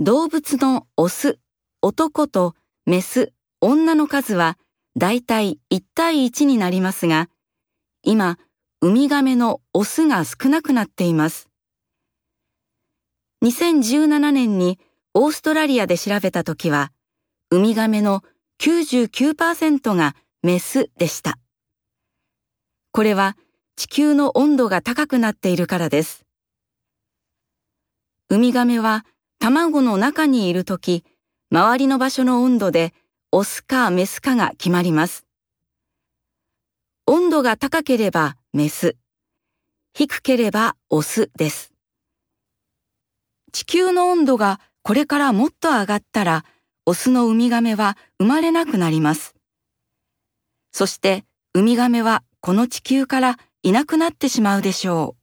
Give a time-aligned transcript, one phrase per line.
[0.00, 1.40] 動物のオス、
[1.82, 2.54] 男と
[2.86, 4.56] メス、女の数は
[4.96, 7.28] だいたい1対1になりますが、
[8.04, 8.38] 今、
[8.80, 11.48] ウミガメのオスが少なくなっています。
[13.42, 14.78] 2017年に
[15.14, 16.92] オーストラリアで調べたときは、
[17.50, 18.22] ウミガメの
[18.60, 21.40] 99%がメスでした。
[22.92, 23.36] これは
[23.74, 26.24] 地球の温度が高くなっているからです。
[28.28, 29.04] ウミガメは
[29.50, 31.04] 卵の中にいるとき、
[31.50, 32.92] 周りの場所の温度で
[33.32, 35.24] オスかメスかが決まります。
[37.06, 38.96] 温度が高ければメス、
[39.94, 41.72] 低ければオスです。
[43.50, 46.44] 地球の温度がこれからもっと上がったら、
[46.84, 49.34] オスのウミガメは生まれなくなります。
[50.72, 51.24] そして
[51.54, 55.17] ウミガメはこの地球からいなくなってしまうでしょう。